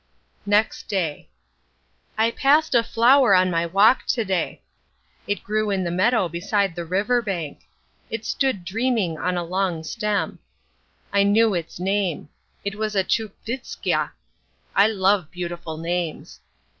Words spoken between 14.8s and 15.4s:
love